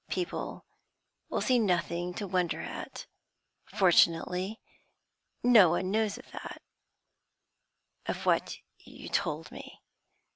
[0.09, 0.65] 'People
[1.29, 3.05] will see nothing to wonder at.
[3.67, 4.59] Fortunately,
[5.43, 6.63] no one knows of that
[8.07, 9.83] of what you told me.